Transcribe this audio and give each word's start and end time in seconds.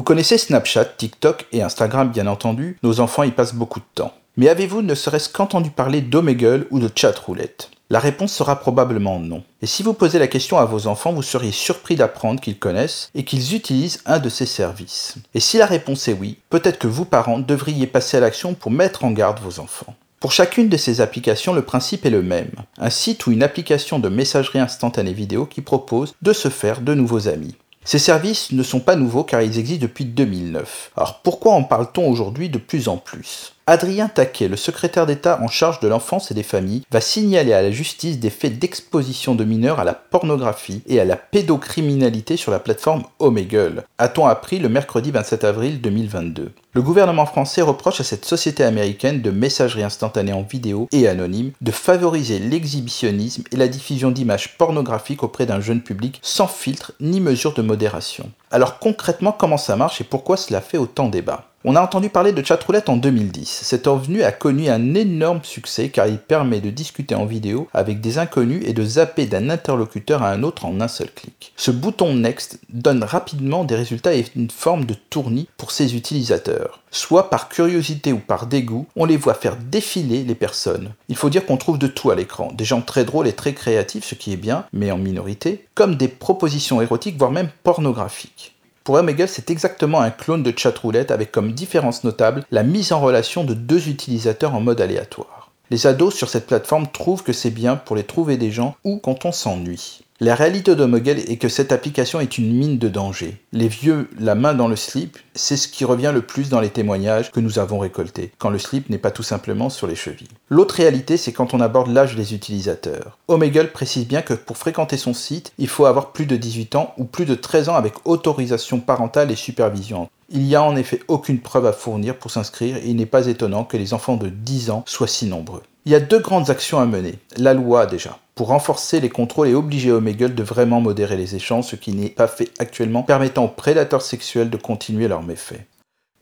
Vous 0.00 0.04
connaissez 0.04 0.38
Snapchat, 0.38 0.86
TikTok 0.86 1.46
et 1.52 1.60
Instagram 1.60 2.08
bien 2.08 2.26
entendu, 2.26 2.78
nos 2.82 3.00
enfants 3.00 3.22
y 3.22 3.32
passent 3.32 3.52
beaucoup 3.52 3.80
de 3.80 3.84
temps. 3.94 4.14
Mais 4.38 4.48
avez-vous 4.48 4.80
ne 4.80 4.94
serait-ce 4.94 5.28
qu'entendu 5.28 5.68
parler 5.68 6.00
d'Omegle 6.00 6.66
ou 6.70 6.78
de 6.78 6.88
chatroulette? 6.88 7.70
La 7.90 7.98
réponse 7.98 8.32
sera 8.32 8.58
probablement 8.60 9.20
non. 9.20 9.44
Et 9.60 9.66
si 9.66 9.82
vous 9.82 9.92
posez 9.92 10.18
la 10.18 10.26
question 10.26 10.56
à 10.56 10.64
vos 10.64 10.86
enfants, 10.86 11.12
vous 11.12 11.20
seriez 11.20 11.52
surpris 11.52 11.96
d'apprendre 11.96 12.40
qu'ils 12.40 12.58
connaissent 12.58 13.10
et 13.14 13.26
qu'ils 13.26 13.54
utilisent 13.54 14.00
un 14.06 14.20
de 14.20 14.30
ces 14.30 14.46
services. 14.46 15.16
Et 15.34 15.40
si 15.40 15.58
la 15.58 15.66
réponse 15.66 16.08
est 16.08 16.14
oui, 16.14 16.38
peut-être 16.48 16.78
que 16.78 16.88
vous 16.88 17.04
parents 17.04 17.38
devriez 17.38 17.86
passer 17.86 18.16
à 18.16 18.20
l'action 18.20 18.54
pour 18.54 18.70
mettre 18.70 19.04
en 19.04 19.10
garde 19.10 19.40
vos 19.40 19.60
enfants. 19.60 19.94
Pour 20.18 20.32
chacune 20.32 20.70
de 20.70 20.78
ces 20.78 21.02
applications, 21.02 21.52
le 21.52 21.60
principe 21.60 22.06
est 22.06 22.10
le 22.10 22.22
même. 22.22 22.52
Un 22.78 22.88
site 22.88 23.26
ou 23.26 23.32
une 23.32 23.42
application 23.42 23.98
de 23.98 24.08
messagerie 24.08 24.60
instantanée 24.60 25.12
vidéo 25.12 25.44
qui 25.44 25.60
propose 25.60 26.14
de 26.22 26.32
se 26.32 26.48
faire 26.48 26.80
de 26.80 26.94
nouveaux 26.94 27.28
amis. 27.28 27.54
Ces 27.84 27.98
services 27.98 28.52
ne 28.52 28.62
sont 28.62 28.80
pas 28.80 28.94
nouveaux 28.94 29.24
car 29.24 29.40
ils 29.40 29.58
existent 29.58 29.82
depuis 29.82 30.04
2009. 30.04 30.92
Alors 30.96 31.20
pourquoi 31.22 31.54
en 31.54 31.64
parle-t-on 31.64 32.08
aujourd'hui 32.10 32.50
de 32.50 32.58
plus 32.58 32.88
en 32.88 32.98
plus? 32.98 33.54
Adrien 33.70 34.08
Taquet, 34.08 34.48
le 34.48 34.56
secrétaire 34.56 35.06
d'État 35.06 35.38
en 35.40 35.46
charge 35.46 35.78
de 35.78 35.86
l'enfance 35.86 36.32
et 36.32 36.34
des 36.34 36.42
familles, 36.42 36.82
va 36.90 37.00
signaler 37.00 37.52
à 37.52 37.62
la 37.62 37.70
justice 37.70 38.18
des 38.18 38.28
faits 38.28 38.58
d'exposition 38.58 39.36
de 39.36 39.44
mineurs 39.44 39.78
à 39.78 39.84
la 39.84 39.94
pornographie 39.94 40.82
et 40.88 40.98
à 40.98 41.04
la 41.04 41.14
pédocriminalité 41.14 42.36
sur 42.36 42.50
la 42.50 42.58
plateforme 42.58 43.04
Omegle, 43.20 43.84
a-t-on 43.98 44.26
appris 44.26 44.58
le 44.58 44.68
mercredi 44.68 45.12
27 45.12 45.44
avril 45.44 45.80
2022. 45.80 46.50
Le 46.72 46.82
gouvernement 46.82 47.26
français 47.26 47.62
reproche 47.62 48.00
à 48.00 48.04
cette 48.04 48.24
société 48.24 48.64
américaine 48.64 49.22
de 49.22 49.30
messagerie 49.30 49.84
instantanée 49.84 50.32
en 50.32 50.42
vidéo 50.42 50.88
et 50.90 51.06
anonyme 51.06 51.52
de 51.60 51.70
favoriser 51.70 52.40
l'exhibitionnisme 52.40 53.44
et 53.52 53.56
la 53.56 53.68
diffusion 53.68 54.10
d'images 54.10 54.56
pornographiques 54.58 55.22
auprès 55.22 55.46
d'un 55.46 55.60
jeune 55.60 55.80
public 55.80 56.18
sans 56.22 56.48
filtre 56.48 56.90
ni 56.98 57.20
mesure 57.20 57.54
de 57.54 57.62
modération. 57.62 58.32
Alors 58.50 58.80
concrètement, 58.80 59.30
comment 59.30 59.58
ça 59.58 59.76
marche 59.76 60.00
et 60.00 60.04
pourquoi 60.04 60.36
cela 60.36 60.60
fait 60.60 60.76
autant 60.76 61.08
débat? 61.08 61.49
On 61.62 61.76
a 61.76 61.82
entendu 61.82 62.08
parler 62.08 62.32
de 62.32 62.42
chatroulette 62.42 62.88
en 62.88 62.96
2010. 62.96 63.46
Cet 63.46 63.86
revenu 63.86 64.22
a 64.22 64.32
connu 64.32 64.68
un 64.68 64.94
énorme 64.94 65.40
succès 65.42 65.90
car 65.90 66.06
il 66.06 66.16
permet 66.16 66.60
de 66.60 66.70
discuter 66.70 67.14
en 67.14 67.26
vidéo 67.26 67.68
avec 67.74 68.00
des 68.00 68.16
inconnus 68.16 68.62
et 68.66 68.72
de 68.72 68.82
zapper 68.82 69.26
d'un 69.26 69.50
interlocuteur 69.50 70.22
à 70.22 70.30
un 70.30 70.42
autre 70.42 70.64
en 70.64 70.80
un 70.80 70.88
seul 70.88 71.10
clic. 71.10 71.52
Ce 71.56 71.70
bouton 71.70 72.14
Next 72.14 72.60
donne 72.70 73.04
rapidement 73.04 73.64
des 73.64 73.76
résultats 73.76 74.14
et 74.14 74.24
une 74.36 74.50
forme 74.50 74.86
de 74.86 74.94
tournis 74.94 75.48
pour 75.58 75.70
ses 75.70 75.94
utilisateurs. 75.94 76.80
Soit 76.90 77.28
par 77.28 77.50
curiosité 77.50 78.12
ou 78.14 78.20
par 78.20 78.46
dégoût, 78.46 78.86
on 78.96 79.04
les 79.04 79.18
voit 79.18 79.34
faire 79.34 79.56
défiler 79.56 80.24
les 80.24 80.34
personnes. 80.34 80.94
Il 81.08 81.16
faut 81.16 81.30
dire 81.30 81.44
qu'on 81.44 81.58
trouve 81.58 81.78
de 81.78 81.86
tout 81.86 82.10
à 82.10 82.14
l'écran, 82.14 82.52
des 82.54 82.64
gens 82.64 82.80
très 82.80 83.04
drôles 83.04 83.28
et 83.28 83.34
très 83.34 83.52
créatifs, 83.52 84.06
ce 84.06 84.14
qui 84.14 84.32
est 84.32 84.38
bien, 84.38 84.64
mais 84.72 84.90
en 84.90 84.98
minorité, 84.98 85.66
comme 85.74 85.96
des 85.96 86.08
propositions 86.08 86.80
érotiques, 86.80 87.18
voire 87.18 87.30
même 87.30 87.50
pornographiques. 87.62 88.54
Pour 88.90 88.98
Omegle, 88.98 89.28
c'est 89.28 89.52
exactement 89.52 90.00
un 90.00 90.10
clone 90.10 90.42
de 90.42 90.52
chatroulette 90.56 91.12
avec 91.12 91.30
comme 91.30 91.52
différence 91.52 92.02
notable 92.02 92.42
la 92.50 92.64
mise 92.64 92.90
en 92.90 92.98
relation 92.98 93.44
de 93.44 93.54
deux 93.54 93.88
utilisateurs 93.88 94.52
en 94.52 94.60
mode 94.60 94.80
aléatoire. 94.80 95.52
Les 95.70 95.86
ados 95.86 96.12
sur 96.12 96.28
cette 96.28 96.48
plateforme 96.48 96.88
trouvent 96.88 97.22
que 97.22 97.32
c'est 97.32 97.52
bien 97.52 97.76
pour 97.76 97.94
les 97.94 98.02
trouver 98.02 98.36
des 98.36 98.50
gens 98.50 98.74
ou 98.82 98.98
quand 98.98 99.26
on 99.26 99.30
s'ennuie. 99.30 100.00
La 100.22 100.34
réalité 100.34 100.74
d'Omegle 100.74 101.18
est 101.18 101.38
que 101.38 101.48
cette 101.48 101.72
application 101.72 102.20
est 102.20 102.36
une 102.36 102.52
mine 102.52 102.76
de 102.76 102.88
danger. 102.90 103.40
Les 103.54 103.68
vieux, 103.68 104.10
la 104.18 104.34
main 104.34 104.52
dans 104.52 104.68
le 104.68 104.76
slip, 104.76 105.16
c'est 105.34 105.56
ce 105.56 105.66
qui 105.66 105.86
revient 105.86 106.10
le 106.12 106.20
plus 106.20 106.50
dans 106.50 106.60
les 106.60 106.68
témoignages 106.68 107.32
que 107.32 107.40
nous 107.40 107.58
avons 107.58 107.78
récoltés, 107.78 108.30
quand 108.36 108.50
le 108.50 108.58
slip 108.58 108.90
n'est 108.90 108.98
pas 108.98 109.12
tout 109.12 109.22
simplement 109.22 109.70
sur 109.70 109.86
les 109.86 109.94
chevilles. 109.94 110.28
L'autre 110.50 110.74
réalité, 110.74 111.16
c'est 111.16 111.32
quand 111.32 111.54
on 111.54 111.60
aborde 111.60 111.90
l'âge 111.90 112.16
des 112.16 112.34
utilisateurs. 112.34 113.16
Omegle 113.28 113.72
précise 113.72 114.06
bien 114.06 114.20
que 114.20 114.34
pour 114.34 114.58
fréquenter 114.58 114.98
son 114.98 115.14
site, 115.14 115.54
il 115.56 115.68
faut 115.68 115.86
avoir 115.86 116.12
plus 116.12 116.26
de 116.26 116.36
18 116.36 116.74
ans 116.74 116.92
ou 116.98 117.04
plus 117.04 117.24
de 117.24 117.34
13 117.34 117.70
ans 117.70 117.76
avec 117.76 117.94
autorisation 118.04 118.78
parentale 118.78 119.30
et 119.30 119.36
supervision. 119.36 120.10
Il 120.32 120.42
n'y 120.42 120.54
a 120.54 120.62
en 120.62 120.76
effet 120.76 121.00
aucune 121.08 121.40
preuve 121.40 121.66
à 121.66 121.72
fournir 121.72 122.16
pour 122.16 122.30
s'inscrire 122.30 122.76
et 122.76 122.86
il 122.86 122.96
n'est 122.96 123.06
pas 123.06 123.26
étonnant 123.26 123.64
que 123.64 123.76
les 123.76 123.94
enfants 123.94 124.16
de 124.16 124.28
10 124.28 124.70
ans 124.70 124.84
soient 124.86 125.08
si 125.08 125.26
nombreux. 125.26 125.62
Il 125.86 125.92
y 125.92 125.96
a 125.96 126.00
deux 126.00 126.20
grandes 126.20 126.50
actions 126.50 126.78
à 126.78 126.86
mener. 126.86 127.18
La 127.36 127.52
loi 127.52 127.86
déjà, 127.86 128.18
pour 128.36 128.48
renforcer 128.48 129.00
les 129.00 129.08
contrôles 129.08 129.48
et 129.48 129.54
obliger 129.54 129.90
Omegle 129.90 130.34
de 130.34 130.42
vraiment 130.42 130.80
modérer 130.80 131.16
les 131.16 131.34
échanges, 131.34 131.66
ce 131.66 131.76
qui 131.76 131.92
n'est 131.92 132.10
pas 132.10 132.28
fait 132.28 132.50
actuellement, 132.58 133.02
permettant 133.02 133.46
aux 133.46 133.48
prédateurs 133.48 134.02
sexuels 134.02 134.50
de 134.50 134.56
continuer 134.56 135.08
leurs 135.08 135.22
méfaits. 135.22 135.66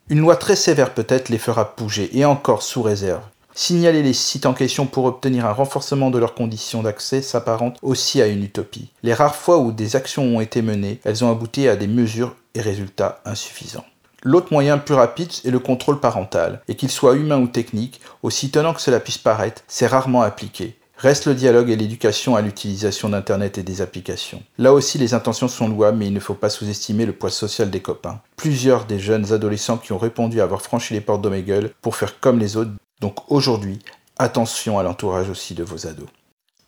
Une 0.09 0.21
loi 0.21 0.37
très 0.37 0.57
sévère 0.57 0.95
peut-être 0.95 1.29
les 1.29 1.39
fera 1.39 1.75
bouger, 1.77 2.09
et 2.17 2.25
encore 2.25 2.63
sous 2.63 2.83
réserve. 2.83 3.23
Signaler 3.55 4.03
les 4.03 4.15
sites 4.15 4.47
en 4.47 4.55
question 4.55 4.87
pour 4.87 5.05
obtenir 5.05 5.45
un 5.45 5.53
renforcement 5.53 6.11
de 6.11 6.19
leurs 6.19 6.35
conditions 6.35 6.83
d'accès 6.83 7.21
s'apparente 7.21 7.77
aussi 7.83 8.23
à 8.23 8.27
une 8.29 8.45
utopie. 8.45 8.91
Les 9.03 9.13
rares 9.13 9.35
fois 9.35 9.59
où 9.59 9.73
des 9.73 9.97
actions 9.97 10.25
ont 10.25 10.41
été 10.41 10.63
menées, 10.63 11.01
elles 11.05 11.25
ont 11.25 11.31
abouti 11.31 11.69
à 11.69 11.77
des 11.77 11.89
mesures 11.89 12.37
et 12.55 12.61
résultats 12.61 13.21
insuffisants. 13.25 13.85
L'autre 14.25 14.53
moyen 14.53 14.79
plus 14.79 14.95
rapide 14.95 15.31
est 15.45 15.51
le 15.51 15.61
contrôle 15.61 16.01
parental, 16.01 16.61
et 16.67 16.75
qu'il 16.75 16.91
soit 16.91 17.15
humain 17.15 17.39
ou 17.39 17.47
technique, 17.47 18.01
aussi 18.23 18.47
étonnant 18.47 18.75
que 18.75 18.81
cela 18.81 18.99
puisse 18.99 19.19
paraître, 19.19 19.63
c'est 19.69 19.87
rarement 19.87 20.23
appliqué. 20.23 20.77
Reste 20.97 21.27
le 21.27 21.37
dialogue 21.37 21.71
et 21.71 21.77
l'éducation 21.77 22.35
à 22.35 22.41
l'utilisation 22.41 23.09
d'Internet 23.09 23.57
et 23.57 23.63
des 23.63 23.81
applications. 23.81 24.43
Là 24.59 24.73
aussi, 24.73 24.99
les 24.99 25.15
intentions 25.15 25.47
sont 25.47 25.69
louables, 25.69 25.99
mais 25.99 26.09
il 26.09 26.13
ne 26.13 26.19
faut 26.19 26.35
pas 26.35 26.51
sous-estimer 26.51 27.07
le 27.07 27.13
poids 27.13 27.31
social 27.31 27.71
des 27.71 27.81
copains. 27.81 28.21
Plusieurs 28.37 28.85
des 28.85 28.99
jeunes 28.99 29.33
adolescents 29.33 29.79
qui 29.79 29.93
ont 29.93 29.99
répondu 29.99 30.41
à 30.41 30.45
avoir 30.45 30.63
franchi 30.63 30.95
les 30.95 31.01
portes 31.01 31.23
d'Omegle 31.23 31.71
pour 31.83 31.95
faire 31.95 32.19
comme 32.19 32.41
les 32.41 32.57
autres. 32.57 32.73
Donc 33.01 33.31
aujourd'hui, 33.31 33.79
attention 34.19 34.81
à 34.81 34.83
l'entourage 34.83 35.31
aussi 35.31 35.55
de 35.55 35.63
vos 35.63 35.87
ados. 35.87 36.09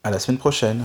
À 0.04 0.10
la 0.10 0.20
semaine 0.20 0.38
prochaine! 0.38 0.84